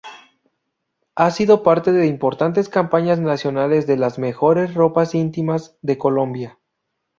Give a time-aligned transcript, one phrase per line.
[1.13, 6.57] Ha sido parte de importantes campañas nacionales de las mejores ropas íntimas de Colombia.